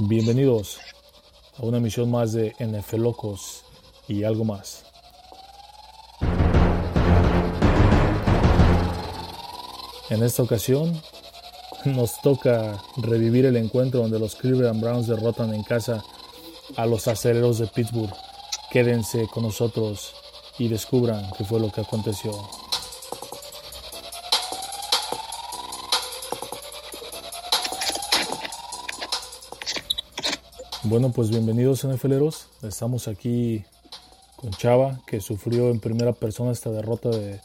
Bienvenidos 0.00 0.80
a 1.56 1.62
una 1.62 1.76
emisión 1.76 2.10
más 2.10 2.32
de 2.32 2.52
NFL 2.58 2.96
Locos 2.96 3.62
y 4.08 4.24
algo 4.24 4.44
más. 4.44 4.84
En 10.10 10.24
esta 10.24 10.42
ocasión 10.42 11.00
nos 11.84 12.20
toca 12.22 12.82
revivir 12.96 13.46
el 13.46 13.56
encuentro 13.56 14.00
donde 14.00 14.18
los 14.18 14.34
Cleveland 14.34 14.82
Browns 14.82 15.06
derrotan 15.06 15.54
en 15.54 15.62
casa 15.62 16.02
a 16.76 16.86
los 16.86 17.06
aceleros 17.06 17.58
de 17.58 17.68
Pittsburgh. 17.68 18.12
Quédense 18.72 19.28
con 19.32 19.44
nosotros 19.44 20.12
y 20.58 20.66
descubran 20.66 21.30
qué 21.38 21.44
fue 21.44 21.60
lo 21.60 21.70
que 21.70 21.82
aconteció. 21.82 22.32
Bueno, 30.86 31.12
pues 31.12 31.30
bienvenidos 31.30 31.86
NFLeros. 31.86 32.48
Estamos 32.62 33.08
aquí 33.08 33.64
con 34.36 34.50
Chava, 34.50 35.00
que 35.06 35.18
sufrió 35.18 35.70
en 35.70 35.80
primera 35.80 36.12
persona 36.12 36.52
esta 36.52 36.70
derrota 36.70 37.08
de, 37.08 37.40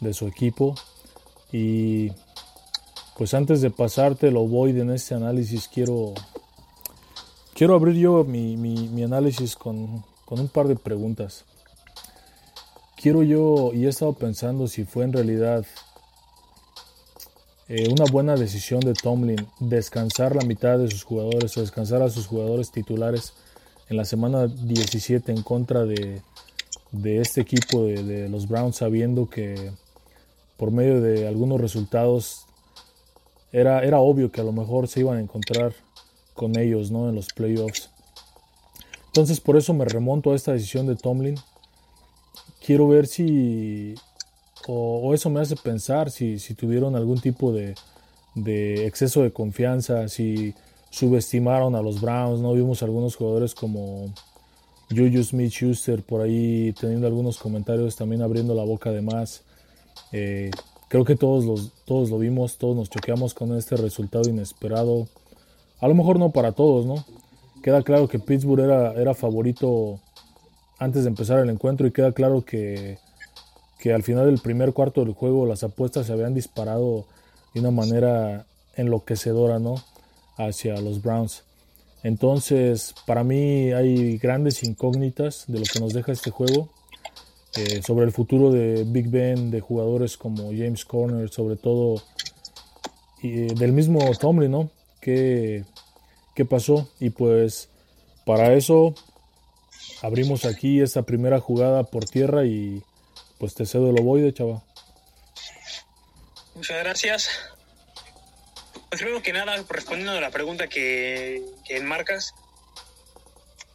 de 0.00 0.14
su 0.14 0.26
equipo. 0.26 0.74
Y 1.52 2.12
pues 3.18 3.34
antes 3.34 3.60
de 3.60 3.70
pasarte 3.70 4.30
lo 4.30 4.46
voy 4.46 4.70
en 4.70 4.90
este 4.90 5.14
análisis, 5.14 5.68
quiero, 5.68 6.14
quiero 7.54 7.74
abrir 7.74 7.96
yo 7.96 8.24
mi, 8.24 8.56
mi, 8.56 9.02
análisis 9.02 9.54
con, 9.54 10.02
con, 10.24 10.40
un 10.40 10.48
par 10.48 10.66
de 10.66 10.76
preguntas. 10.76 11.44
Quiero 12.96 13.22
yo, 13.22 13.72
y 13.74 13.84
he 13.84 13.88
estado 13.90 14.14
pensando 14.14 14.66
si 14.66 14.84
fue 14.84 15.04
en 15.04 15.12
realidad 15.12 15.66
eh, 17.68 17.88
una 17.88 18.04
buena 18.10 18.34
decisión 18.36 18.80
de 18.80 18.94
Tomlin 18.94 19.46
descansar 19.60 20.34
la 20.34 20.44
mitad 20.44 20.78
de 20.78 20.90
sus 20.90 21.04
jugadores 21.04 21.56
o 21.56 21.60
descansar 21.60 22.02
a 22.02 22.10
sus 22.10 22.26
jugadores 22.26 22.70
titulares 22.70 23.34
en 23.88 23.96
la 23.96 24.04
semana 24.04 24.46
17 24.46 25.32
en 25.32 25.42
contra 25.42 25.84
de, 25.84 26.22
de 26.92 27.20
este 27.20 27.40
equipo 27.40 27.84
de, 27.84 28.02
de 28.02 28.28
los 28.28 28.48
Browns, 28.48 28.76
sabiendo 28.76 29.28
que 29.28 29.72
por 30.56 30.70
medio 30.70 31.00
de 31.00 31.28
algunos 31.28 31.60
resultados 31.60 32.46
era, 33.52 33.82
era 33.82 34.00
obvio 34.00 34.30
que 34.30 34.40
a 34.40 34.44
lo 34.44 34.52
mejor 34.52 34.88
se 34.88 35.00
iban 35.00 35.18
a 35.18 35.20
encontrar 35.20 35.72
con 36.34 36.58
ellos 36.58 36.90
¿no? 36.90 37.08
en 37.08 37.14
los 37.14 37.28
playoffs. 37.32 37.90
Entonces 39.06 39.40
por 39.40 39.56
eso 39.56 39.72
me 39.74 39.84
remonto 39.84 40.32
a 40.32 40.36
esta 40.36 40.52
decisión 40.52 40.86
de 40.86 40.96
Tomlin. 40.96 41.36
Quiero 42.64 42.88
ver 42.88 43.06
si, 43.06 43.94
o, 44.68 45.14
eso 45.14 45.30
me 45.30 45.40
hace 45.40 45.56
pensar 45.56 46.10
si, 46.10 46.38
si 46.38 46.54
tuvieron 46.54 46.94
algún 46.94 47.20
tipo 47.20 47.52
de, 47.52 47.74
de, 48.34 48.86
exceso 48.86 49.22
de 49.22 49.32
confianza, 49.32 50.08
si 50.08 50.54
subestimaron 50.90 51.74
a 51.74 51.82
los 51.82 52.00
Browns. 52.00 52.40
No 52.40 52.52
vimos 52.52 52.82
algunos 52.82 53.16
jugadores 53.16 53.54
como 53.54 54.12
Juju 54.90 55.24
Smith 55.24 55.50
Schuster 55.50 56.02
por 56.02 56.20
ahí 56.20 56.72
teniendo 56.78 57.06
algunos 57.06 57.38
comentarios, 57.38 57.96
también 57.96 58.22
abriendo 58.22 58.54
la 58.54 58.64
boca 58.64 58.92
de 58.92 59.02
más. 59.02 59.42
Eh, 60.12 60.50
Creo 60.88 61.04
que 61.04 61.16
todos, 61.16 61.44
los, 61.44 61.70
todos 61.84 62.08
lo 62.08 62.18
vimos, 62.18 62.56
todos 62.56 62.74
nos 62.74 62.88
choqueamos 62.88 63.34
con 63.34 63.54
este 63.56 63.76
resultado 63.76 64.28
inesperado. 64.28 65.06
A 65.80 65.86
lo 65.86 65.94
mejor 65.94 66.18
no 66.18 66.30
para 66.30 66.52
todos, 66.52 66.86
¿no? 66.86 67.04
Queda 67.62 67.82
claro 67.82 68.08
que 68.08 68.18
Pittsburgh 68.18 68.64
era, 68.64 68.94
era 68.94 69.12
favorito 69.12 70.00
antes 70.78 71.02
de 71.04 71.10
empezar 71.10 71.40
el 71.40 71.50
encuentro 71.50 71.86
y 71.86 71.92
queda 71.92 72.12
claro 72.12 72.42
que, 72.42 72.98
que 73.78 73.92
al 73.92 74.02
final 74.02 74.26
del 74.26 74.38
primer 74.38 74.72
cuarto 74.72 75.04
del 75.04 75.14
juego 75.14 75.46
las 75.46 75.62
apuestas 75.62 76.06
se 76.06 76.12
habían 76.12 76.34
disparado 76.34 77.06
de 77.54 77.60
una 77.60 77.70
manera 77.70 78.46
enloquecedora, 78.74 79.58
¿no? 79.58 79.76
Hacia 80.36 80.80
los 80.80 81.02
Browns. 81.02 81.44
Entonces, 82.02 82.94
para 83.06 83.24
mí 83.24 83.72
hay 83.72 84.18
grandes 84.18 84.62
incógnitas 84.62 85.44
de 85.48 85.60
lo 85.60 85.64
que 85.64 85.80
nos 85.80 85.92
deja 85.92 86.12
este 86.12 86.30
juego. 86.30 86.68
Eh, 87.56 87.82
sobre 87.82 88.04
el 88.04 88.12
futuro 88.12 88.52
de 88.52 88.84
Big 88.84 89.08
Ben, 89.08 89.50
de 89.50 89.60
jugadores 89.60 90.16
como 90.16 90.50
James 90.50 90.84
Corner, 90.84 91.28
sobre 91.30 91.56
todo 91.56 92.00
y, 93.22 93.46
eh, 93.46 93.54
del 93.56 93.72
mismo 93.72 93.98
Tomlin, 94.20 94.50
¿no? 94.50 94.70
¿Qué, 95.00 95.64
¿Qué 96.34 96.44
pasó? 96.44 96.88
Y 97.00 97.10
pues 97.10 97.68
para 98.26 98.52
eso 98.52 98.94
abrimos 100.02 100.44
aquí 100.44 100.80
esta 100.80 101.02
primera 101.02 101.40
jugada 101.40 101.84
por 101.84 102.04
tierra 102.04 102.44
y 102.44 102.82
pues 103.38 103.54
te 103.54 103.66
cedo 103.66 103.90
el 103.90 104.00
ovoide, 104.00 104.34
chava. 104.34 104.62
Muchas 106.54 106.78
gracias. 106.78 107.30
Pues 108.88 109.00
primero 109.00 109.22
que 109.22 109.32
nada, 109.32 109.56
respondiendo 109.68 110.12
a 110.12 110.20
la 110.20 110.30
pregunta 110.30 110.66
que, 110.68 111.42
que 111.64 111.76
enmarcas, 111.76 112.34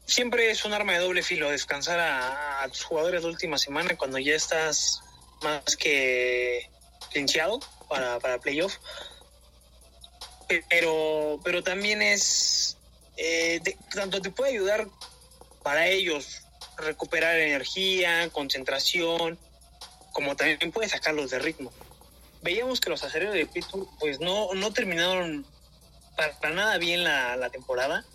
siempre 0.06 0.52
es 0.52 0.66
un 0.66 0.74
arma 0.74 0.94
de 0.94 1.00
doble 1.00 1.24
filo 1.24 1.50
descansar 1.50 2.00
a, 2.00 2.68
tus 2.68 2.84
jugadores 2.84 3.22
de 3.22 3.28
última 3.28 3.58
semana 3.58 3.96
cuando 3.98 4.18
ya 4.20 4.36
estás 4.36 5.02
más 5.42 5.76
que 5.78 6.70
clincheado 7.12 7.60
para, 7.90 8.20
para 8.20 8.40
playoff. 8.40 8.78
Pero, 10.70 11.40
pero 11.44 11.64
también 11.64 12.02
es, 12.02 12.78
eh, 13.18 13.60
tanto 13.94 14.22
te 14.22 14.30
puede 14.30 14.52
ayudar 14.52 14.88
para 15.64 15.88
ellos 15.88 16.44
recuperar 16.78 17.38
energía, 17.38 18.30
concentración, 18.32 19.40
como 20.14 20.38
también 20.38 20.72
puede 20.72 20.88
sacarlos 20.88 21.32
de 21.32 21.40
ritmo. 21.40 21.74
Veíamos 22.42 22.80
que 22.80 22.90
los 22.90 23.04
aceleros 23.04 23.34
de 23.34 23.46
Pittsburgh 23.46 23.90
pues 24.00 24.22
no, 24.22 24.54
no 24.54 24.72
terminaron 24.72 25.46
para, 26.16 26.54
nada 26.54 26.78
bien 26.78 27.04
la, 27.04 27.36
la 27.36 27.50
temporada 27.50 28.06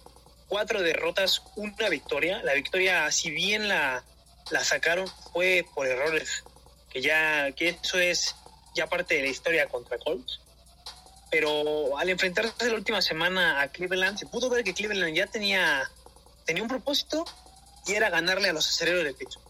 cuatro 0.49 0.83
derrotas, 0.83 1.43
una 1.57 1.89
victoria. 1.89 2.43
La 2.43 2.55
victoria, 2.55 3.11
si 3.13 3.31
bien 3.31 3.69
la, 3.69 4.03
la 4.51 4.65
sacaron, 4.65 5.07
fue 5.33 5.65
por 5.75 5.87
errores, 5.87 6.45
que 6.91 7.01
ya, 7.01 7.53
que 7.53 7.69
eso 7.69 7.99
es 7.99 8.35
ya 8.75 8.87
parte 8.87 9.15
de 9.15 9.23
la 9.23 9.29
historia 9.29 9.69
contra 9.69 9.99
Colts. 9.99 10.41
Pero 11.31 11.99
al 11.99 12.09
enfrentarse 12.09 12.71
la 12.71 12.75
última 12.75 13.03
semana 13.03 13.61
a 13.61 13.69
Cleveland, 13.69 14.19
se 14.19 14.27
pudo 14.27 14.49
ver 14.49 14.65
que 14.65 14.73
Cleveland 14.73 15.15
ya 15.15 15.27
tenía, 15.27 15.89
tenía 16.47 16.63
un 16.63 16.69
propósito 16.69 17.25
y 17.87 17.93
era 17.93 18.09
ganarle 18.09 18.49
a 18.49 18.53
los 18.55 18.67
aceleros 18.67 19.05
de 19.05 19.13
pecho. 19.13 19.41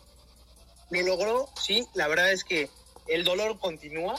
Lo 0.91 1.03
logró, 1.03 1.49
sí, 1.60 1.87
la 1.94 2.09
verdad 2.09 2.32
es 2.32 2.44
que 2.44 2.71
el 3.06 3.25
dolor 3.25 3.59
continúa. 3.59 4.19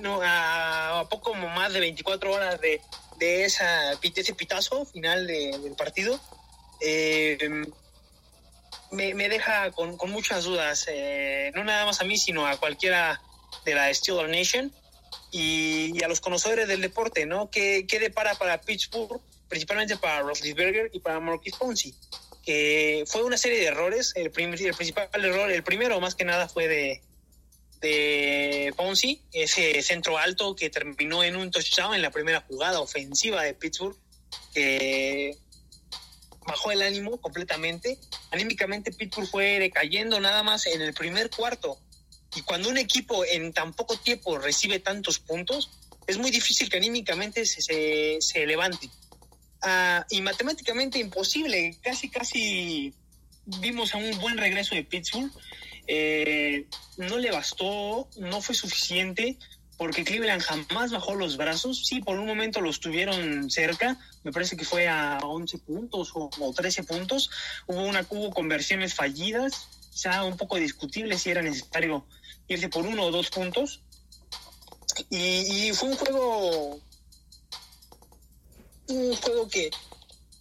No, 0.00 0.20
a 0.22 1.04
poco 1.10 1.34
más 1.34 1.72
de 1.72 1.80
24 1.80 2.32
horas 2.32 2.60
de, 2.60 2.80
de 3.18 3.44
esa, 3.44 3.92
ese 3.92 4.34
pitazo 4.34 4.84
final 4.84 5.26
del 5.26 5.74
partido, 5.76 6.20
eh, 6.80 7.38
me, 8.90 9.28
deja 9.28 9.70
con, 9.72 9.96
muchas 10.10 10.44
dudas, 10.44 10.86
eh, 10.88 11.50
no 11.54 11.64
nada 11.64 11.84
más 11.84 12.00
a 12.00 12.04
mí, 12.04 12.16
sino 12.16 12.46
a 12.46 12.56
cualquiera 12.56 13.20
de 13.64 13.74
la 13.74 13.92
Steelers 13.92 14.30
Nation 14.30 14.72
y, 15.30 16.02
a 16.02 16.08
los 16.08 16.20
conocedores 16.20 16.68
del 16.68 16.80
deporte, 16.80 17.26
¿no? 17.26 17.50
¿Qué, 17.50 17.86
qué 17.88 17.98
depara 17.98 18.34
para 18.36 18.60
Pittsburgh, 18.60 19.20
principalmente 19.48 19.96
para 19.96 20.20
Roethlisberger 20.20 20.90
y 20.92 21.00
para 21.00 21.20
Marquis 21.20 21.56
Ponzi? 21.56 21.94
Que 22.44 23.04
fue 23.06 23.22
una 23.22 23.38
serie 23.38 23.58
de 23.58 23.66
errores, 23.66 24.12
el, 24.16 24.26
el 24.26 24.30
principal 24.30 25.08
error, 25.24 25.50
el 25.50 25.62
primero 25.62 26.00
más 26.00 26.14
que 26.14 26.24
nada 26.24 26.48
fue 26.48 26.68
de, 26.68 27.02
de 27.80 28.72
Ponzi, 28.76 29.22
ese 29.32 29.82
centro 29.82 30.18
alto 30.18 30.54
que 30.56 30.70
terminó 30.70 31.22
en 31.22 31.36
un 31.36 31.50
touchdown 31.50 31.94
en 31.94 32.02
la 32.02 32.10
primera 32.10 32.42
jugada 32.42 32.80
ofensiva 32.80 33.42
de 33.42 33.54
Pittsburgh, 33.54 33.96
que 34.52 35.36
bajó 36.46 36.70
el 36.72 36.82
ánimo 36.82 37.20
completamente. 37.20 37.98
Anímicamente 38.30 38.92
Pittsburgh 38.92 39.28
fue 39.28 39.58
decayendo 39.58 40.20
nada 40.20 40.42
más 40.42 40.66
en 40.66 40.80
el 40.80 40.94
primer 40.94 41.30
cuarto. 41.30 41.78
Y 42.34 42.42
cuando 42.42 42.68
un 42.68 42.78
equipo 42.78 43.24
en 43.24 43.52
tan 43.52 43.72
poco 43.72 43.96
tiempo 43.96 44.38
recibe 44.38 44.80
tantos 44.80 45.18
puntos, 45.18 45.70
es 46.06 46.18
muy 46.18 46.30
difícil 46.30 46.68
que 46.68 46.76
anímicamente 46.76 47.46
se, 47.46 48.18
se, 48.20 48.46
levante. 48.46 48.90
Ah, 49.64 50.06
y 50.10 50.20
matemáticamente 50.20 50.98
imposible, 50.98 51.76
casi, 51.82 52.10
casi 52.10 52.94
vimos 53.60 53.94
a 53.94 53.98
un 53.98 54.18
buen 54.18 54.36
regreso 54.36 54.74
de 54.74 54.84
Pittsburgh 54.84 55.30
eh, 55.86 56.66
no 56.96 57.18
le 57.18 57.30
bastó, 57.30 58.08
no 58.16 58.40
fue 58.40 58.54
suficiente 58.54 59.38
porque 59.76 60.04
Cleveland 60.04 60.40
jamás 60.40 60.92
bajó 60.92 61.14
los 61.14 61.36
brazos. 61.36 61.84
Sí, 61.86 62.00
por 62.00 62.18
un 62.18 62.26
momento 62.26 62.60
los 62.60 62.80
tuvieron 62.80 63.50
cerca, 63.50 63.98
me 64.22 64.32
parece 64.32 64.56
que 64.56 64.64
fue 64.64 64.88
a 64.88 65.18
11 65.22 65.58
puntos 65.58 66.12
o, 66.14 66.30
13 66.54 66.84
puntos. 66.84 67.30
Hubo, 67.66 67.82
una, 67.82 68.06
hubo 68.08 68.30
conversiones 68.30 68.94
fallidas, 68.94 69.68
ya 69.94 70.24
un 70.24 70.36
poco 70.36 70.56
discutible 70.56 71.18
si 71.18 71.30
era 71.30 71.42
necesario 71.42 72.06
irse 72.48 72.68
por 72.68 72.86
uno 72.86 73.04
o 73.04 73.10
dos 73.10 73.30
puntos. 73.30 73.82
Y, 75.10 75.72
fue 75.72 75.88
un 75.88 75.96
juego, 75.96 76.80
un 78.88 79.16
juego 79.16 79.48
que, 79.48 79.70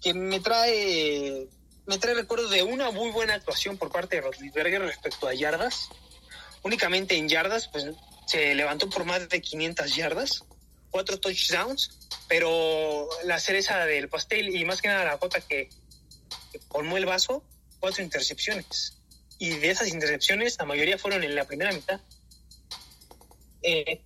que 0.01 0.13
me 0.13 0.39
trae 0.39 1.47
me 1.85 1.97
trae 1.97 2.13
recuerdos 2.13 2.49
de 2.51 2.63
una 2.63 2.91
muy 2.91 3.11
buena 3.11 3.33
actuación 3.33 3.77
por 3.77 3.91
parte 3.91 4.15
de 4.15 4.21
Rotlisberger 4.21 4.81
respecto 4.81 5.27
a 5.27 5.33
yardas. 5.33 5.89
Únicamente 6.63 7.17
en 7.17 7.27
yardas, 7.27 7.67
pues 7.67 7.85
se 8.25 8.55
levantó 8.55 8.89
por 8.89 9.03
más 9.03 9.27
de 9.27 9.41
500 9.41 9.95
yardas, 9.95 10.45
cuatro 10.91 11.19
touchdowns, 11.19 11.91
pero 12.29 13.09
la 13.25 13.39
cereza 13.39 13.85
del 13.85 14.07
pastel 14.07 14.55
y 14.55 14.63
más 14.63 14.81
que 14.81 14.87
nada 14.87 15.03
la 15.03 15.17
gota 15.17 15.41
que, 15.41 15.69
colmó 16.67 16.97
el 16.97 17.05
vaso, 17.05 17.43
cuatro 17.79 18.03
intercepciones. 18.03 18.97
Y 19.39 19.49
de 19.49 19.71
esas 19.71 19.89
intercepciones, 19.89 20.57
la 20.57 20.65
mayoría 20.65 20.97
fueron 20.97 21.23
en 21.23 21.35
la 21.35 21.45
primera 21.45 21.73
mitad. 21.73 21.99
Eh, 23.61 24.01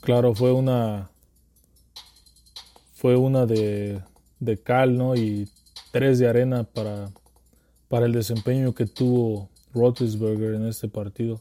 claro, 0.00 0.34
fue 0.34 0.52
una. 0.52 1.10
Fue 2.98 3.14
una 3.14 3.46
de, 3.46 4.02
de 4.40 4.60
cal, 4.60 4.98
¿no? 4.98 5.14
Y 5.14 5.48
tres 5.92 6.18
de 6.18 6.26
arena 6.26 6.64
para, 6.64 7.12
para 7.86 8.06
el 8.06 8.12
desempeño 8.12 8.74
que 8.74 8.86
tuvo 8.86 9.48
Roethlisberger 9.72 10.54
en 10.54 10.66
este 10.66 10.88
partido 10.88 11.40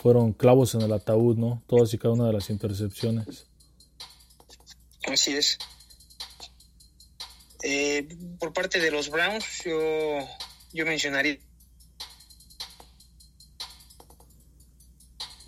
fueron 0.00 0.32
clavos 0.32 0.76
en 0.76 0.82
el 0.82 0.92
ataúd, 0.92 1.36
¿no? 1.36 1.64
Todas 1.66 1.92
y 1.94 1.98
cada 1.98 2.14
una 2.14 2.28
de 2.28 2.32
las 2.32 2.48
intercepciones. 2.48 3.46
Así 5.04 5.32
es. 5.32 5.58
Eh, 7.64 8.06
por 8.38 8.52
parte 8.52 8.78
de 8.78 8.92
los 8.92 9.10
Browns, 9.10 9.64
yo, 9.64 9.78
yo 10.72 10.86
mencionaría. 10.86 11.38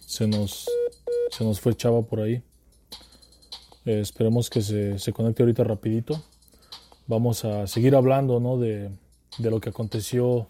Se 0.06 0.26
nos, 0.26 0.68
se 1.30 1.44
nos 1.44 1.60
fue 1.60 1.76
Chava 1.76 2.02
por 2.02 2.20
ahí. 2.20 2.42
Eh, 3.84 4.00
esperemos 4.00 4.50
que 4.50 4.62
se, 4.62 4.98
se, 4.98 5.12
conecte 5.12 5.42
ahorita 5.42 5.64
rapidito. 5.64 6.22
Vamos 7.06 7.44
a 7.44 7.66
seguir 7.66 7.94
hablando 7.94 8.40
¿no? 8.40 8.58
de, 8.58 8.90
de 9.38 9.50
lo 9.50 9.60
que 9.60 9.70
aconteció 9.70 10.48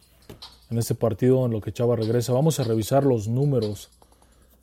en 0.71 0.79
este 0.79 0.95
partido 0.95 1.45
en 1.47 1.53
lo 1.53 1.61
que 1.61 1.73
Chava 1.73 1.97
regresa. 1.97 2.33
Vamos 2.33 2.61
a 2.61 2.65
revisar 2.65 3.05
los 3.05 3.29
números. 3.29 3.91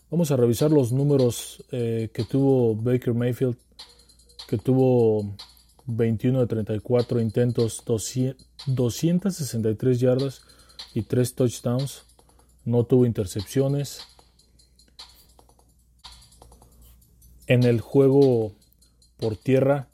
Vamos 0.10 0.32
a 0.32 0.36
revisar 0.36 0.72
los 0.72 0.92
números 0.92 1.64
eh, 1.72 2.10
que 2.14 2.26
tuvo 2.26 2.76
Baker 2.76 3.14
Mayfield, 3.14 3.56
que 4.48 4.58
tuvo 4.58 5.36
21 5.86 6.40
de 6.42 6.48
34 6.48 7.22
intentos, 7.22 7.84
263 7.86 10.00
yardas 10.00 10.42
y 10.94 11.04
3 11.04 11.36
touchdowns. 11.36 12.04
No 12.66 12.84
tuvo 12.84 13.06
intercepciones. 13.06 14.02
En 17.48 17.64
el 17.64 17.80
juego 17.82 18.52
por 19.22 19.38
tierra, 19.38 19.88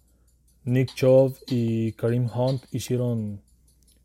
Nick 0.63 0.95
Chubb 0.95 1.37
y 1.47 1.91
Karim 1.91 2.27
Hunt 2.33 2.63
hicieron, 2.71 3.41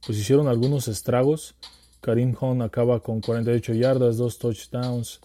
pues 0.05 0.19
hicieron 0.19 0.49
algunos 0.49 0.89
estragos. 0.89 1.55
Karim 2.01 2.37
Hunt 2.39 2.61
acaba 2.63 3.01
con 3.01 3.21
48 3.21 3.73
yardas, 3.75 4.17
2 4.19 4.39
touchdowns. 4.39 5.21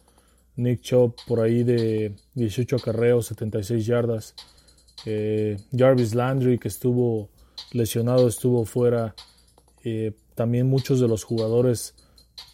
Nick 0.56 0.82
Chubb 0.82 1.16
por 1.28 1.42
ahí 1.42 1.64
de 1.64 2.16
18 2.36 2.78
acarreos, 2.78 3.26
76 3.28 3.86
yardas. 3.86 4.36
Eh, 5.06 5.58
Jarvis 5.76 6.16
Landry 6.16 6.58
que 6.58 6.68
estuvo 6.68 7.30
lesionado, 7.72 8.28
estuvo 8.28 8.66
fuera. 8.66 9.16
Eh, 9.84 10.14
también 10.36 10.68
muchos 10.68 11.00
de 11.00 11.08
los 11.08 11.24
jugadores, 11.24 11.96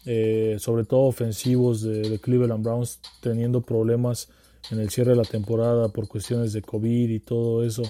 eh, 0.05 0.57
sobre 0.59 0.85
todo 0.85 1.01
ofensivos 1.01 1.81
de, 1.81 2.19
Cleveland 2.19 2.63
Browns, 2.63 2.99
teniendo 3.21 3.61
problemas 3.61 4.29
en 4.71 4.79
el 4.79 4.89
cierre 4.89 5.11
de 5.11 5.17
la 5.17 5.23
temporada 5.23 5.89
por 5.89 6.07
cuestiones 6.07 6.53
de 6.53 6.61
COVID 6.61 7.09
y 7.09 7.19
todo 7.19 7.63
eso. 7.63 7.83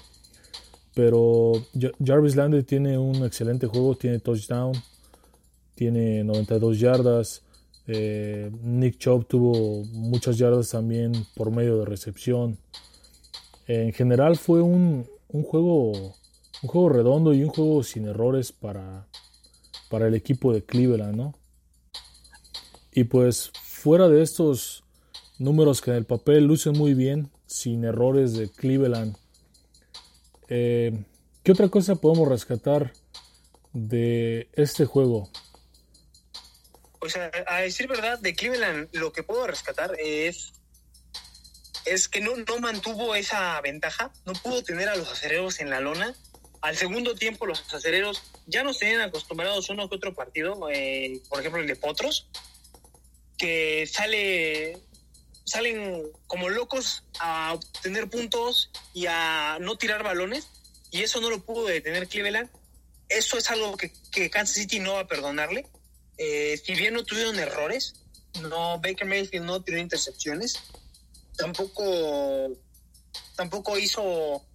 Pero 0.93 1.53
Jarvis 2.03 2.35
Landry 2.35 2.63
tiene 2.63 2.97
un 2.97 3.23
excelente 3.25 3.67
juego, 3.67 3.95
tiene 3.95 4.19
touchdown, 4.19 4.73
tiene 5.75 6.23
92 6.23 6.79
yardas. 6.79 7.41
Eh, 7.87 8.51
Nick 8.61 8.97
Chubb 8.97 9.25
tuvo 9.25 9.83
muchas 9.85 10.37
yardas 10.37 10.69
también 10.69 11.13
por 11.35 11.51
medio 11.51 11.79
de 11.79 11.85
recepción. 11.85 12.57
En 13.67 13.91
general 13.93 14.37
fue 14.37 14.61
un, 14.61 15.07
juego 15.29 15.91
un 15.91 16.69
juego 16.69 16.89
redondo 16.89 17.33
y 17.33 17.43
un 17.43 17.49
juego 17.49 17.83
sin 17.83 18.07
errores 18.07 18.51
para, 18.51 19.07
para 19.89 20.07
el 20.07 20.13
equipo 20.13 20.53
de 20.53 20.63
Cleveland, 20.63 21.15
¿no? 21.15 21.33
Y 22.91 23.05
pues 23.05 23.51
fuera 23.53 24.07
de 24.07 24.21
estos 24.21 24.82
números 25.43 25.81
que 25.81 25.91
en 25.91 25.97
el 25.97 26.05
papel 26.05 26.45
lucen 26.45 26.73
muy 26.73 26.93
bien, 26.93 27.29
sin 27.45 27.83
errores 27.83 28.33
de 28.33 28.49
Cleveland, 28.49 29.15
eh, 30.49 31.03
¿qué 31.43 31.51
otra 31.51 31.69
cosa 31.69 31.95
podemos 31.95 32.27
rescatar 32.27 32.93
de 33.73 34.47
este 34.53 34.85
juego? 34.85 35.29
o 37.03 37.09
sea, 37.09 37.29
a 37.47 37.59
decir 37.59 37.87
verdad, 37.87 38.17
de 38.19 38.33
Cleveland 38.33 38.87
lo 38.93 39.11
que 39.11 39.23
puedo 39.23 39.45
rescatar 39.45 39.95
es, 39.99 40.53
es 41.85 42.07
que 42.07 42.21
no, 42.21 42.35
no 42.37 42.59
mantuvo 42.59 43.13
esa 43.13 43.59
ventaja, 43.61 44.11
no 44.25 44.33
pudo 44.33 44.63
tener 44.63 44.87
a 44.87 44.95
los 44.95 45.11
acereros 45.11 45.59
en 45.59 45.69
la 45.69 45.81
lona. 45.81 46.15
Al 46.61 46.77
segundo 46.77 47.13
tiempo 47.13 47.45
los 47.45 47.73
acereros 47.73 48.23
ya 48.47 48.63
nos 48.63 48.79
tenían 48.79 49.01
acostumbrados 49.01 49.69
uno 49.69 49.89
que 49.89 49.95
otro 49.97 50.13
partido, 50.13 50.69
eh, 50.71 51.19
por 51.27 51.41
ejemplo 51.41 51.59
el 51.59 51.67
de 51.67 51.75
Potros, 51.75 52.27
que 53.37 53.85
sale 53.85 54.79
salen 55.45 56.03
como 56.27 56.49
locos 56.49 57.03
a 57.19 57.53
obtener 57.53 58.09
puntos 58.09 58.71
y 58.93 59.05
a 59.07 59.57
no 59.59 59.77
tirar 59.77 60.03
balones, 60.03 60.47
y 60.91 61.03
eso 61.03 61.21
no 61.21 61.29
lo 61.29 61.43
pudo 61.43 61.65
detener 61.65 62.07
Cleveland. 62.07 62.49
Eso 63.09 63.37
es 63.37 63.49
algo 63.49 63.75
que, 63.77 63.91
que 64.11 64.29
Kansas 64.29 64.55
City 64.55 64.79
no 64.79 64.93
va 64.93 65.01
a 65.01 65.07
perdonarle. 65.07 65.67
Eh, 66.17 66.61
si 66.63 66.75
bien 66.75 66.93
no 66.93 67.03
tuvieron 67.03 67.37
errores, 67.39 67.95
no 68.41 68.79
Baker 68.79 69.05
Mayfield 69.05 69.45
no 69.45 69.61
tiró 69.63 69.77
intercepciones, 69.77 70.59
tampoco 71.37 72.55
tampoco 73.35 73.77
hizo 73.77 74.45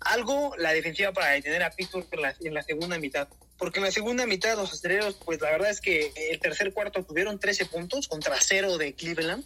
algo 0.00 0.54
la 0.58 0.72
defensiva 0.72 1.12
para 1.12 1.30
detener 1.32 1.62
a 1.62 1.70
Pittsburgh 1.70 2.06
en 2.40 2.54
la, 2.54 2.62
segunda 2.62 2.98
mitad. 2.98 3.28
Porque 3.58 3.78
en 3.78 3.84
la 3.84 3.90
segunda 3.90 4.26
mitad 4.26 4.56
los 4.56 4.72
aceleros, 4.72 5.16
pues 5.24 5.40
la 5.40 5.50
verdad 5.50 5.70
es 5.70 5.80
que 5.80 6.12
el 6.30 6.40
tercer 6.40 6.72
cuarto 6.72 7.04
tuvieron 7.04 7.38
13 7.38 7.66
puntos 7.66 8.08
contra 8.08 8.36
cero 8.40 8.78
de 8.78 8.94
Cleveland. 8.94 9.44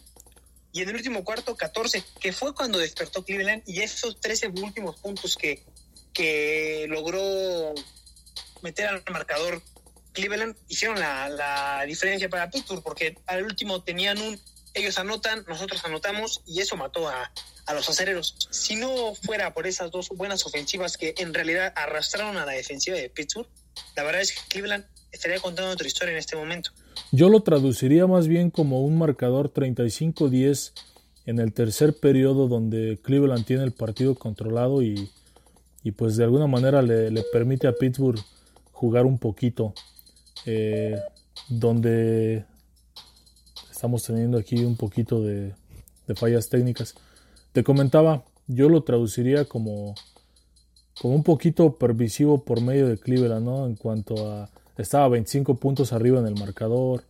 Y 0.75 0.81
en 0.81 0.89
el 0.89 0.95
último 0.97 1.23
cuarto 1.23 1.55
14, 1.55 2.03
que 2.19 2.33
fue 2.33 2.53
cuando 2.53 2.77
despertó 2.77 3.23
Cleveland. 3.23 3.63
Y 3.65 3.79
esos 3.79 4.19
13 4.19 4.49
últimos 4.49 4.99
puntos 4.99 5.37
que, 5.37 5.63
que 6.11 6.85
logró 6.89 7.73
meter 8.61 8.87
al 8.87 9.01
marcador 9.09 9.61
Cleveland 10.11 10.53
hicieron 10.67 10.99
la, 10.99 11.85
diferencia 11.87 12.27
para 12.27 12.49
Pittsburgh, 12.49 12.83
porque 12.83 13.17
al 13.25 13.43
último 13.43 13.83
tenían 13.83 14.17
un, 14.17 14.37
ellos 14.73 14.99
anotan, 14.99 15.45
nosotros 15.47 15.79
anotamos, 15.85 16.41
y 16.45 16.59
eso 16.59 16.75
mató 16.75 17.07
a, 17.07 17.31
los 17.73 17.87
acereros. 17.87 18.35
Si 18.51 18.75
no 18.75 19.15
fuera 19.15 19.53
por 19.53 19.67
esas 19.67 19.91
dos 19.91 20.09
buenas 20.09 20.45
ofensivas 20.45 20.97
que 20.97 21.15
en 21.17 21.33
realidad 21.33 21.71
arrastraron 21.77 22.35
a 22.35 22.45
la 22.45 22.51
defensiva 22.51 22.97
de 22.97 23.09
Pittsburgh, 23.09 23.47
la 23.95 24.03
verdad 24.03 24.23
es 24.23 24.33
que 24.33 24.41
Cleveland 24.49 24.85
estaría 25.13 25.39
contando 25.39 25.71
otra 25.71 25.87
historia 25.87 26.11
en 26.11 26.17
este 26.17 26.35
momento. 26.35 26.71
Yo 27.11 27.29
lo 27.29 27.41
traduciría 27.41 28.07
más 28.07 28.27
bien 28.27 28.49
como 28.49 28.81
un 28.81 28.97
marcador 28.97 29.51
35-10 29.53 30.71
en 31.25 31.39
el 31.39 31.53
tercer 31.53 31.95
periodo 31.95 32.47
donde 32.47 32.99
Cleveland 33.01 33.45
tiene 33.45 33.63
el 33.63 33.71
partido 33.71 34.15
controlado 34.15 34.81
y, 34.81 35.09
pues 35.95 36.17
de 36.17 36.23
alguna 36.23 36.47
manera 36.47 36.81
le, 36.81 37.23
permite 37.31 37.67
a 37.67 37.73
Pittsburgh 37.73 38.19
jugar 38.71 39.05
un 39.05 39.17
poquito. 39.17 39.73
Eh, 40.45 40.99
donde 41.49 42.45
estamos 43.71 44.03
teniendo 44.03 44.37
aquí 44.37 44.63
un 44.63 44.75
poquito 44.75 45.21
de, 45.21 45.53
fallas 46.15 46.49
técnicas. 46.49 46.95
Te 47.51 47.63
comentaba, 47.63 48.23
yo 48.47 48.69
lo 48.69 48.83
traduciría 48.83 49.45
como, 49.45 49.95
como 51.01 51.15
un 51.15 51.23
poquito 51.23 51.77
pervisivo 51.77 52.43
por 52.43 52.61
medio 52.61 52.87
de 52.87 52.97
Cleveland, 52.97 53.45
¿no? 53.45 53.65
En 53.65 53.75
cuanto 53.75 54.31
a, 54.31 54.49
estaba 54.77 55.07
25 55.09 55.55
puntos 55.55 55.93
arriba 55.93 56.19
en 56.19 56.27
el 56.27 56.35
marcador, 56.35 57.03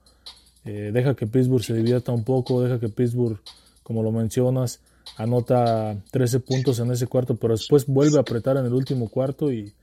eh, 0.65 0.91
deja 0.93 1.15
que 1.15 1.27
Pittsburgh 1.27 1.63
se 1.63 1.73
divierta 1.73 2.11
un 2.11 2.23
poco, 2.23 2.61
deja 2.61 2.79
que 2.79 2.89
Pittsburgh, 2.89 3.39
como 3.83 4.03
lo 4.03 4.11
mencionas, 4.11 4.79
anota 5.17 5.95
13 6.11 6.39
puntos 6.39 6.79
en 6.79 6.91
ese 6.91 7.07
cuarto, 7.07 7.35
pero 7.35 7.53
después 7.53 7.85
vuelve 7.85 8.17
a 8.17 8.21
apretar 8.21 8.57
en 8.57 8.65
el 8.65 8.73
último 8.73 9.09
cuarto 9.09 9.51
y, 9.51 9.73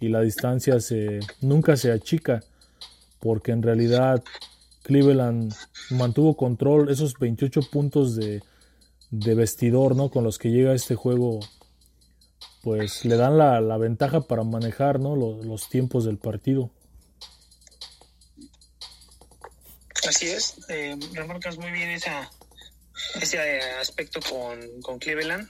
y 0.00 0.08
la 0.08 0.20
distancia 0.20 0.80
se, 0.80 1.20
nunca 1.40 1.76
se 1.76 1.92
achica 1.92 2.42
porque 3.20 3.52
en 3.52 3.62
realidad 3.62 4.22
Cleveland 4.82 5.54
mantuvo 5.90 6.34
control, 6.34 6.88
esos 6.88 7.18
28 7.18 7.60
puntos 7.70 8.16
de, 8.16 8.42
de 9.10 9.34
vestidor, 9.34 9.96
¿no? 9.96 10.10
Con 10.10 10.24
los 10.24 10.38
que 10.38 10.50
llega 10.50 10.72
este 10.72 10.94
juego, 10.94 11.40
pues 12.62 13.04
le 13.04 13.16
dan 13.16 13.38
la, 13.38 13.76
ventaja 13.76 14.22
para 14.22 14.44
manejar, 14.44 15.00
¿no? 15.00 15.16
Los, 15.16 15.68
tiempos 15.68 16.04
del 16.04 16.16
partido. 16.16 16.70
Así 20.10 20.28
es, 20.28 20.56
eh, 20.68 20.96
remarcas 21.12 21.56
muy 21.56 21.70
bien 21.70 21.88
esa, 21.90 22.28
ese 23.20 23.38
aspecto 23.78 24.18
con, 24.20 24.82
con 24.82 24.98
Cleveland. 24.98 25.48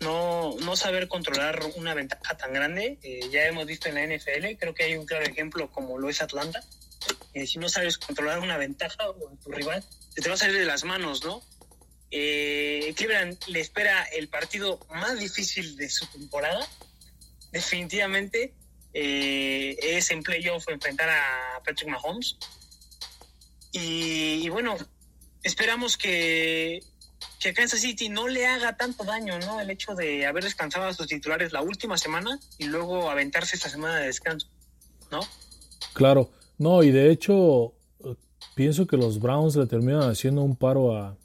No, 0.00 0.56
no, 0.58 0.74
saber 0.74 1.06
controlar 1.06 1.62
una 1.76 1.94
ventaja 1.94 2.36
tan 2.36 2.52
grande. 2.52 2.98
Eh, 3.04 3.20
ya 3.30 3.46
hemos 3.46 3.66
visto 3.66 3.88
en 3.88 3.94
la 3.94 4.04
NFL, 4.04 4.56
creo 4.58 4.74
que 4.74 4.82
hay 4.82 4.96
un 4.96 5.06
claro 5.06 5.26
ejemplo 5.26 5.70
como 5.70 5.96
lo 5.96 6.10
es 6.10 6.20
Atlanta. 6.20 6.60
Eh, 7.32 7.46
si 7.46 7.60
no 7.60 7.68
sabes 7.68 7.98
controlar 7.98 8.40
una 8.40 8.56
ventaja 8.56 9.08
o 9.08 9.14
tu 9.40 9.52
rival, 9.52 9.84
se 10.08 10.22
te 10.22 10.28
va 10.28 10.34
a 10.34 10.38
salir 10.38 10.58
de 10.58 10.64
las 10.64 10.82
manos, 10.82 11.24
¿no? 11.24 11.40
Eh, 12.10 12.92
Cleveland 12.96 13.38
le 13.46 13.60
espera 13.60 14.02
el 14.06 14.26
partido 14.26 14.80
más 14.90 15.20
difícil 15.20 15.76
de 15.76 15.88
su 15.88 16.04
temporada. 16.06 16.66
Definitivamente 17.52 18.54
eh, 18.92 19.76
es 19.80 20.10
en 20.10 20.24
playoff 20.24 20.68
enfrentar 20.68 21.10
a 21.10 21.62
Patrick 21.64 21.90
Mahomes. 21.90 22.36
Y, 23.72 24.48
bueno, 24.48 24.76
esperamos 25.42 25.96
que, 25.96 26.80
que 27.38 27.52
Kansas 27.54 27.80
City 27.80 28.08
no 28.08 28.28
le 28.28 28.46
haga 28.46 28.76
tanto 28.76 29.04
daño, 29.04 29.38
¿no? 29.38 29.60
El 29.60 29.70
hecho 29.70 29.94
de 29.94 30.26
haber 30.26 30.44
descansado 30.44 30.86
a 30.86 30.94
sus 30.94 31.06
titulares 31.06 31.52
la 31.52 31.62
última 31.62 31.96
semana 31.96 32.38
y 32.58 32.64
luego 32.64 33.10
aventarse 33.10 33.56
esta 33.56 33.68
semana 33.68 33.96
de 33.96 34.06
descanso, 34.06 34.48
¿no? 35.10 35.20
Claro, 35.92 36.30
no, 36.58 36.82
y 36.82 36.90
de 36.90 37.10
hecho 37.10 37.74
pienso 38.54 38.86
que 38.86 38.96
los 38.96 39.20
Browns 39.20 39.56
le 39.56 39.66
terminan 39.66 40.10
haciendo 40.10 40.42
un 40.42 40.56
paro 40.56 40.96
a, 40.96 41.16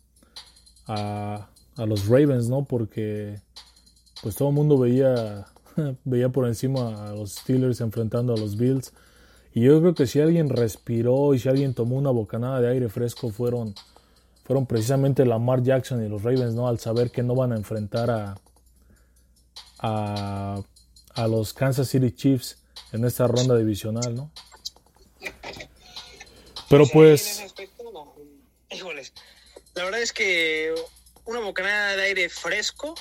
a, 0.87 1.49
a 1.75 1.85
los 1.85 2.07
Ravens, 2.07 2.47
¿no? 2.47 2.63
Porque 2.65 3.41
pues 4.21 4.35
todo 4.35 4.49
el 4.49 4.55
mundo 4.55 4.77
veía, 4.77 5.45
veía 6.03 6.29
por 6.29 6.47
encima 6.47 7.09
a 7.09 7.13
los 7.13 7.33
Steelers 7.33 7.81
enfrentando 7.81 8.33
a 8.33 8.37
los 8.37 8.57
Bills. 8.57 8.93
Y 9.55 9.61
yo 9.61 9.79
creo 9.79 9.95
que 9.95 10.05
si 10.05 10.19
alguien 10.19 10.49
respiró 10.49 11.33
y 11.33 11.39
si 11.39 11.47
alguien 11.47 11.73
tomó 11.73 11.95
una 11.95 12.09
bocanada 12.09 12.59
de 12.59 12.69
aire 12.69 12.89
fresco 12.89 13.31
fueron, 13.31 13.73
fueron 14.43 14.65
precisamente 14.65 15.25
Lamar 15.25 15.63
Jackson 15.63 16.05
y 16.05 16.09
los 16.09 16.23
Ravens, 16.23 16.53
¿no? 16.53 16.67
Al 16.67 16.77
saber 16.77 17.09
que 17.09 17.23
no 17.23 17.35
van 17.35 17.53
a 17.53 17.55
enfrentar 17.55 18.11
a, 18.11 18.35
a, 19.79 20.61
a 21.13 21.27
los 21.29 21.53
Kansas 21.53 21.87
City 21.87 22.11
Chiefs 22.11 22.57
en 22.91 23.05
esta 23.05 23.27
ronda 23.27 23.55
divisional, 23.55 24.13
¿no? 24.13 24.29
Pero 26.69 26.85
pues... 26.91 27.45
Híjoles, 28.69 29.13
la 29.73 29.85
verdad 29.85 30.01
es 30.01 30.11
que 30.11 30.75
una 31.23 31.39
bocanada 31.39 31.95
de 31.95 32.03
aire 32.03 32.27
fresco 32.27 32.93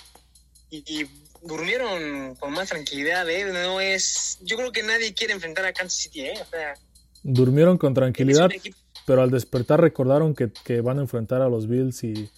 y, 0.71 0.85
y 0.87 1.09
durmieron 1.45 2.35
con 2.37 2.53
más 2.53 2.71
tranquilidad, 2.71 3.29
¿eh? 3.29 3.45
No 3.53 3.81
es... 3.81 4.39
Yo 4.43 4.57
creo 4.57 4.73
que 4.73 4.83
nadie 4.83 5.15
quiere 5.15 5.33
enfrentar 5.33 5.65
a 5.67 5.73
Kansas 5.73 5.99
City, 5.99 6.23
¿eh? 6.23 6.35
O 6.41 6.47
sea, 6.51 6.75
durmieron 7.23 7.79
con 7.79 7.95
tranquilidad, 7.95 8.51
pero 9.07 9.23
al 9.23 9.31
despertar 9.31 9.81
recordaron 9.81 10.35
que, 10.35 10.51
que, 10.65 10.81
van 10.81 10.99
a 10.99 11.03
enfrentar 11.03 11.43
a 11.43 11.49
los 11.49 11.67
Bills 11.69 12.05
y 12.05 12.31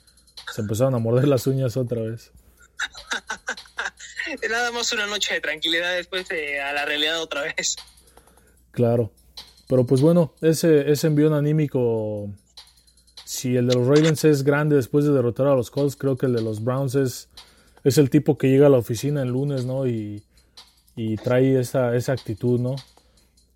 se 0.54 0.60
empezaron 0.60 0.94
a 0.94 0.98
morder 0.98 1.28
las 1.28 1.46
uñas 1.46 1.76
otra 1.76 2.02
vez. 2.02 2.30
Nada 4.50 4.72
más 4.72 4.92
una 4.92 5.06
noche 5.06 5.34
de 5.34 5.40
tranquilidad 5.40 5.94
después 5.94 6.28
de, 6.28 6.60
a 6.60 6.72
la 6.72 6.84
realidad 6.84 7.20
otra 7.20 7.42
vez. 7.42 7.76
Claro. 8.70 9.12
Pero 9.68 9.86
pues 9.86 10.00
bueno, 10.00 10.34
ese, 10.40 10.90
ese 10.90 11.08
envión 11.08 11.34
anímico, 11.34 12.30
si 13.24 13.56
el 13.56 13.66
de 13.66 13.74
los 13.74 13.86
Ravens 13.86 14.24
es 14.24 14.44
grande 14.44 14.76
después 14.76 15.04
de 15.04 15.12
derrotar 15.12 15.48
a 15.48 15.54
los 15.54 15.70
Colts, 15.70 15.96
creo 15.96 16.16
que 16.16 16.26
el 16.26 16.34
de 16.34 16.42
los 16.42 16.62
Browns 16.62 16.94
es, 16.94 17.28
es 17.86 17.98
el 17.98 18.10
tipo 18.10 18.36
que 18.36 18.48
llega 18.48 18.66
a 18.66 18.70
la 18.70 18.78
oficina 18.78 19.22
el 19.22 19.28
lunes, 19.28 19.64
¿no? 19.64 19.86
Y, 19.86 20.24
y 20.96 21.14
trae 21.18 21.60
esa, 21.60 21.94
esa 21.94 22.12
actitud, 22.12 22.58
¿no? 22.58 22.74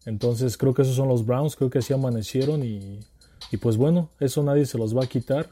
Entonces 0.06 0.56
creo 0.56 0.72
que 0.72 0.82
esos 0.82 0.94
son 0.94 1.08
los 1.08 1.26
Browns, 1.26 1.56
creo 1.56 1.68
que 1.68 1.80
así 1.80 1.92
amanecieron 1.92 2.62
y, 2.62 3.00
y 3.50 3.56
pues 3.56 3.76
bueno, 3.76 4.08
eso 4.20 4.44
nadie 4.44 4.66
se 4.66 4.78
los 4.78 4.96
va 4.96 5.02
a 5.02 5.08
quitar. 5.08 5.50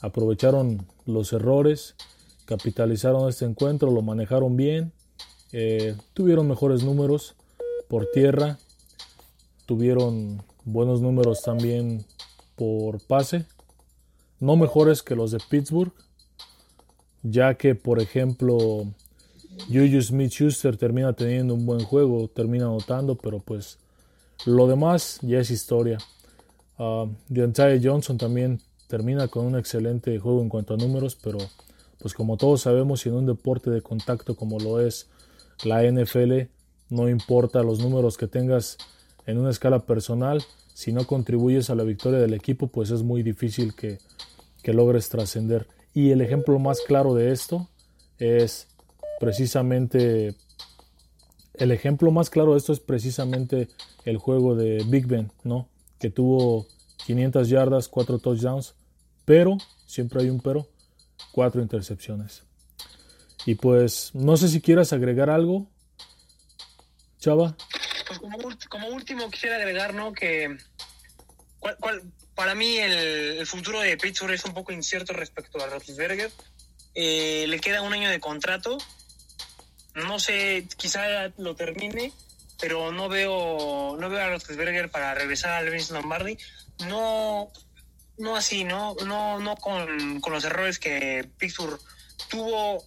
Aprovecharon 0.00 0.86
los 1.04 1.34
errores, 1.34 1.96
capitalizaron 2.46 3.28
este 3.28 3.44
encuentro, 3.44 3.90
lo 3.90 4.00
manejaron 4.00 4.56
bien, 4.56 4.90
eh, 5.52 5.94
tuvieron 6.14 6.48
mejores 6.48 6.82
números 6.82 7.34
por 7.88 8.06
tierra, 8.10 8.58
tuvieron 9.66 10.42
buenos 10.64 11.02
números 11.02 11.42
también 11.42 12.06
por 12.56 13.00
pase, 13.00 13.44
no 14.40 14.56
mejores 14.56 15.02
que 15.02 15.14
los 15.14 15.30
de 15.30 15.40
Pittsburgh, 15.50 15.92
ya 17.22 17.54
que 17.54 17.74
por 17.74 18.00
ejemplo 18.00 18.86
Juju 19.66 20.02
Smith 20.02 20.32
Schuster 20.32 20.76
termina 20.76 21.12
teniendo 21.12 21.54
un 21.54 21.66
buen 21.66 21.84
juego, 21.84 22.28
termina 22.28 22.66
anotando, 22.66 23.16
pero 23.16 23.40
pues 23.40 23.78
lo 24.46 24.66
demás 24.66 25.18
ya 25.22 25.40
es 25.40 25.50
historia. 25.50 25.98
Uh, 26.78 27.08
Deontay 27.28 27.84
Johnson 27.84 28.18
también 28.18 28.60
termina 28.86 29.28
con 29.28 29.46
un 29.46 29.56
excelente 29.56 30.18
juego 30.18 30.42
en 30.42 30.48
cuanto 30.48 30.74
a 30.74 30.76
números, 30.76 31.16
pero 31.16 31.38
pues 31.98 32.14
como 32.14 32.36
todos 32.36 32.62
sabemos, 32.62 33.04
en 33.06 33.14
un 33.14 33.26
deporte 33.26 33.70
de 33.70 33.82
contacto 33.82 34.36
como 34.36 34.60
lo 34.60 34.80
es 34.80 35.08
la 35.64 35.82
NFL, 35.82 36.42
no 36.90 37.08
importa 37.08 37.62
los 37.62 37.80
números 37.80 38.16
que 38.16 38.28
tengas 38.28 38.78
en 39.26 39.38
una 39.38 39.50
escala 39.50 39.80
personal, 39.80 40.42
si 40.72 40.92
no 40.92 41.06
contribuyes 41.06 41.70
a 41.70 41.74
la 41.74 41.82
victoria 41.82 42.20
del 42.20 42.34
equipo, 42.34 42.68
pues 42.68 42.90
es 42.90 43.02
muy 43.02 43.22
difícil 43.22 43.74
que, 43.74 43.98
que 44.62 44.72
logres 44.72 45.08
trascender. 45.08 45.66
Y 45.94 46.10
el 46.10 46.20
ejemplo 46.20 46.58
más 46.58 46.80
claro 46.80 47.14
de 47.14 47.32
esto 47.32 47.68
es 48.18 48.68
precisamente, 49.20 50.34
el 51.54 51.72
ejemplo 51.72 52.10
más 52.10 52.30
claro 52.30 52.52
de 52.52 52.58
esto 52.58 52.72
es 52.72 52.80
precisamente 52.80 53.68
el 54.04 54.18
juego 54.18 54.54
de 54.54 54.84
Big 54.86 55.06
Ben, 55.06 55.32
¿no? 55.42 55.68
Que 55.98 56.10
tuvo 56.10 56.66
500 57.06 57.48
yardas, 57.48 57.88
4 57.88 58.18
touchdowns, 58.18 58.74
pero, 59.24 59.58
siempre 59.86 60.22
hay 60.22 60.30
un 60.30 60.40
pero, 60.40 60.68
4 61.32 61.60
intercepciones. 61.62 62.44
Y 63.46 63.54
pues, 63.54 64.10
no 64.14 64.36
sé 64.36 64.48
si 64.48 64.60
quieras 64.60 64.92
agregar 64.92 65.30
algo, 65.30 65.66
Chava. 67.18 67.56
Pues 68.06 68.18
como, 68.18 68.38
como 68.68 68.88
último 68.88 69.30
quisiera 69.30 69.56
agregar, 69.56 69.94
¿no? 69.94 70.12
Que 70.12 70.56
cuál, 71.58 71.76
cuál, 71.80 72.02
para 72.38 72.54
mí 72.54 72.78
el, 72.78 73.44
futuro 73.48 73.80
de 73.80 73.96
Pittsburgh 73.96 74.32
es 74.32 74.44
un 74.44 74.54
poco 74.54 74.70
incierto 74.70 75.12
respecto 75.12 75.60
a 75.60 75.66
Roethlisberger. 75.66 76.30
Eh, 76.94 77.46
le 77.48 77.58
queda 77.58 77.82
un 77.82 77.92
año 77.92 78.08
de 78.08 78.20
contrato. 78.20 78.78
No 79.96 80.20
sé, 80.20 80.68
quizá 80.76 81.32
lo 81.36 81.56
termine, 81.56 82.12
pero 82.60 82.92
no 82.92 83.08
veo, 83.08 83.96
no 83.98 84.08
veo 84.08 84.22
a 84.22 84.28
Roethlisberger 84.28 84.88
para 84.88 85.14
regresar 85.14 85.50
al 85.50 85.68
Vince 85.68 85.92
Lombardi. 85.92 86.38
No, 86.86 87.50
no 88.18 88.36
así, 88.36 88.62
¿no? 88.62 88.94
No, 89.04 89.40
no 89.40 89.56
con, 89.56 90.20
con 90.20 90.32
los 90.32 90.44
errores 90.44 90.78
que 90.78 91.28
Pittsburgh 91.38 91.80
tuvo 92.30 92.84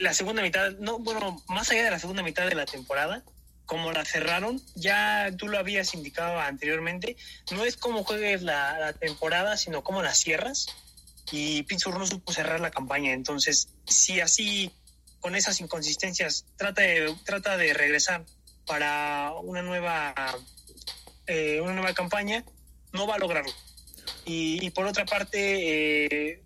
la 0.00 0.12
segunda 0.12 0.42
mitad, 0.42 0.72
no, 0.80 0.98
bueno, 0.98 1.40
más 1.46 1.70
allá 1.70 1.84
de 1.84 1.90
la 1.92 2.00
segunda 2.00 2.24
mitad 2.24 2.48
de 2.48 2.56
la 2.56 2.66
temporada, 2.66 3.22
como 3.66 3.92
la 3.92 4.04
cerraron, 4.04 4.62
ya 4.74 5.30
tú 5.36 5.48
lo 5.48 5.58
habías 5.58 5.92
indicado 5.94 6.38
anteriormente, 6.40 7.16
no 7.50 7.64
es 7.64 7.76
como 7.76 8.04
juegues 8.04 8.42
la, 8.42 8.92
temporada, 8.94 9.56
sino 9.56 9.82
como 9.82 10.02
la 10.02 10.14
cierras. 10.14 10.66
Y 11.32 11.64
Pittsburgh 11.64 11.98
no 11.98 12.06
supo 12.06 12.32
cerrar 12.32 12.60
la 12.60 12.70
campaña. 12.70 13.12
Entonces, 13.12 13.68
si 13.84 14.20
así, 14.20 14.70
con 15.20 15.34
esas 15.34 15.60
inconsistencias, 15.60 16.44
trata 16.56 16.82
de, 16.82 17.14
trata 17.24 17.56
de 17.56 17.74
regresar 17.74 18.24
para 18.64 19.32
una 19.42 19.62
nueva, 19.62 20.14
eh, 21.26 21.60
una 21.60 21.72
nueva 21.72 21.92
campaña, 21.94 22.44
no 22.92 23.08
va 23.08 23.16
a 23.16 23.18
lograrlo. 23.18 23.52
Y, 24.24 24.64
y 24.64 24.70
por 24.70 24.86
otra 24.86 25.04
parte, 25.04 26.06
eh, 26.06 26.42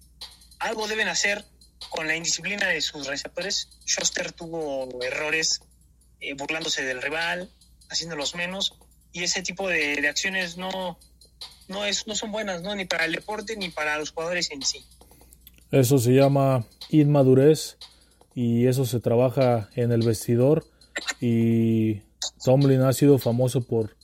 algo 0.58 0.88
deben 0.88 1.08
hacer 1.08 1.44
con 1.90 2.06
la 2.06 2.16
indisciplina 2.16 2.68
de 2.68 2.80
sus 2.80 3.06
receptores. 3.06 3.68
Schuster 3.86 4.32
tuvo 4.32 5.02
errores 5.02 5.60
eh, 6.20 6.34
burlándose 6.34 6.82
del 6.82 7.02
rival, 7.02 7.50
haciéndolos 7.88 8.34
menos, 8.34 8.74
y 9.12 9.24
ese 9.24 9.42
tipo 9.42 9.68
de, 9.68 10.00
de 10.00 10.08
acciones 10.08 10.56
no, 10.56 10.98
no, 11.68 11.84
es, 11.84 12.06
no 12.06 12.14
son 12.14 12.32
buenas, 12.32 12.62
¿no? 12.62 12.74
ni 12.74 12.84
para 12.84 13.04
el 13.04 13.12
deporte 13.12 13.56
ni 13.56 13.70
para 13.70 13.98
los 13.98 14.10
jugadores 14.10 14.50
en 14.50 14.62
sí. 14.62 14.84
Eso 15.70 15.98
se 15.98 16.12
llama 16.12 16.66
inmadurez 16.90 17.76
y 18.34 18.66
eso 18.66 18.84
se 18.84 19.00
trabaja 19.00 19.70
en 19.74 19.92
el 19.92 20.02
vestidor 20.02 20.66
y 21.20 22.02
Tomlin 22.44 22.82
ha 22.82 22.92
sido 22.92 23.18
famoso 23.18 23.60
por, 23.62 23.96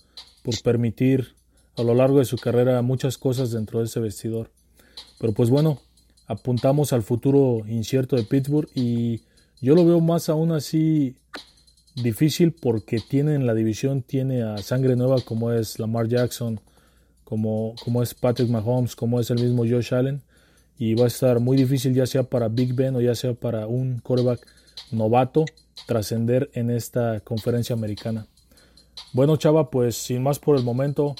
por 0.42 0.60
permitir 0.62 1.34
a 1.76 1.82
lo 1.82 1.94
largo 1.94 2.20
de 2.20 2.24
su 2.24 2.38
carrera 2.38 2.80
muchas 2.82 3.18
cosas 3.18 3.50
dentro 3.50 3.80
de 3.80 3.86
ese 3.86 4.00
vestidor. 4.00 4.50
Pero 5.18 5.32
pues 5.32 5.50
bueno, 5.50 5.80
apuntamos 6.26 6.92
al 6.92 7.02
futuro 7.02 7.64
incierto 7.68 8.16
de 8.16 8.22
Pittsburgh 8.22 8.68
y 8.74 9.22
yo 9.60 9.74
lo 9.74 9.84
veo 9.84 10.00
más 10.00 10.28
aún 10.28 10.52
así 10.52 11.16
difícil 11.96 12.52
porque 12.52 13.00
tiene 13.00 13.34
en 13.34 13.46
la 13.46 13.54
división 13.54 14.02
tiene 14.02 14.42
a 14.42 14.58
sangre 14.58 14.96
nueva 14.96 15.20
como 15.22 15.52
es 15.52 15.78
Lamar 15.78 16.08
Jackson, 16.08 16.60
como, 17.24 17.74
como 17.82 18.02
es 18.02 18.14
Patrick 18.14 18.48
Mahomes, 18.48 18.94
como 18.94 19.18
es 19.18 19.30
el 19.30 19.40
mismo 19.40 19.64
Josh 19.68 19.94
Allen 19.94 20.22
y 20.78 20.94
va 20.94 21.04
a 21.04 21.08
estar 21.08 21.40
muy 21.40 21.56
difícil 21.56 21.94
ya 21.94 22.06
sea 22.06 22.22
para 22.24 22.48
Big 22.48 22.74
Ben 22.74 22.94
o 22.96 23.00
ya 23.00 23.14
sea 23.14 23.34
para 23.34 23.66
un 23.66 23.98
quarterback 24.00 24.46
novato 24.90 25.44
trascender 25.86 26.50
en 26.52 26.70
esta 26.70 27.20
conferencia 27.20 27.74
americana. 27.74 28.26
Bueno 29.12 29.36
Chava, 29.36 29.70
pues 29.70 29.96
sin 29.96 30.22
más 30.22 30.38
por 30.38 30.56
el 30.56 30.64
momento, 30.64 31.16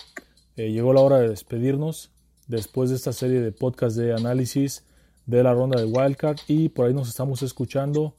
eh, 0.56 0.71
llegó 0.71 0.92
la 0.92 1.00
hora 1.00 1.18
de 1.18 1.28
despedirnos 1.28 2.11
después 2.47 2.90
de 2.90 2.97
esta 2.97 3.12
serie 3.12 3.40
de 3.40 3.52
podcast 3.52 3.97
de 3.97 4.12
análisis 4.12 4.85
de 5.25 5.42
la 5.42 5.54
ronda 5.54 5.80
de 5.80 5.87
Wildcard 5.87 6.38
y 6.49 6.68
por 6.68 6.87
ahí 6.87 6.95
nos 6.95 7.09
estamos 7.09 7.42
escuchando 7.42 8.14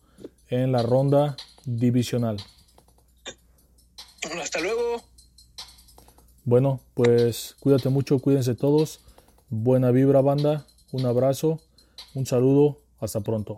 en 0.50 0.72
la 0.72 0.82
ronda 0.82 1.38
divisional. 1.68 2.38
Hasta 4.42 4.60
luego. 4.60 5.04
Bueno, 6.46 6.80
pues 6.94 7.56
cuídate 7.60 7.90
mucho, 7.90 8.20
cuídense 8.20 8.56
todos. 8.56 9.02
Buena 9.50 9.92
vibra 9.92 10.22
banda, 10.22 10.66
un 10.92 11.06
abrazo, 11.06 11.60
un 12.16 12.26
saludo, 12.26 12.80
hasta 13.00 13.20
pronto. 13.20 13.58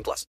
18 0.00 0.04
plus. 0.04 0.26